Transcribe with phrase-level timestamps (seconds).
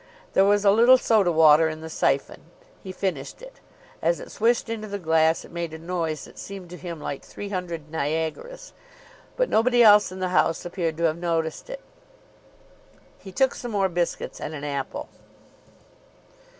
[0.33, 2.41] There was a little soda water in the syphon.
[2.81, 3.59] He finished it.
[4.01, 7.21] As it swished into the glass, it made a noise that seemed to him like
[7.23, 8.73] three hundred Niagaras;
[9.37, 11.81] but nobody else in the house appeared to have noticed it.
[13.19, 15.07] He took some more biscuits, and an apple.